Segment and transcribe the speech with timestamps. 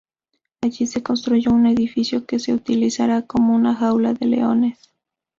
[0.63, 4.79] Allí se construyó un edificio que se utilizará como una jaula de leones.